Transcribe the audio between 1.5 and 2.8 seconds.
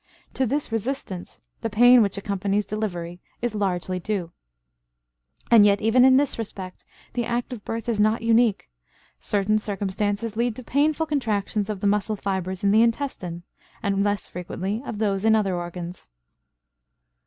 the pain which accompanies